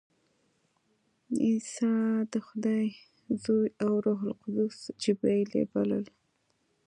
[1.45, 1.93] عیسی
[2.31, 2.85] د خدای
[3.43, 6.05] زوی او روح القدس جبراییل یې بلل.